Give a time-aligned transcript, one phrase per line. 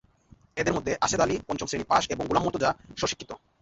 [0.57, 2.69] এঁদের মধ্যে আসেদ আলী পঞ্চম শ্রেণি পাস এবং গোলাম মোতুর্জা
[2.97, 3.31] স্বশিক্ষিত।